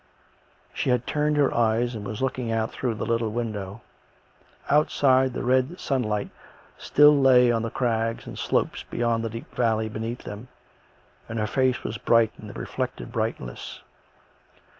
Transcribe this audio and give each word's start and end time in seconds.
''"She 0.73 0.89
had 0.89 1.05
turned 1.05 1.37
her 1.37 1.53
eyes 1.53 1.93
and 1.93 2.03
was 2.03 2.23
looking 2.23 2.51
out 2.51 2.71
through 2.71 2.95
the 2.95 3.05
little 3.05 3.29
window. 3.29 3.83
Outside 4.67 5.31
the 5.33 5.43
red 5.43 5.79
sunlight 5.79 6.31
still 6.79 7.15
lay 7.15 7.51
on 7.51 7.61
the 7.61 7.69
crags 7.69 8.25
and 8.25 8.35
slopes 8.35 8.81
beyond 8.81 9.23
the 9.23 9.29
deep 9.29 9.53
valley 9.53 9.89
beneath 9.89 10.23
them, 10.23 10.47
and 11.29 11.37
her 11.37 11.45
face 11.45 11.83
was 11.83 11.99
bright 11.99 12.31
in 12.39 12.47
the 12.47 12.53
reflected 12.53 13.11
brightness. 13.11 13.83